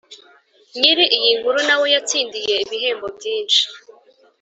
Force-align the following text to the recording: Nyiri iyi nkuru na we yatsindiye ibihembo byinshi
Nyiri 0.77 1.05
iyi 1.17 1.31
nkuru 1.39 1.59
na 1.67 1.75
we 1.79 1.87
yatsindiye 1.95 2.53
ibihembo 2.63 3.07
byinshi 3.17 3.61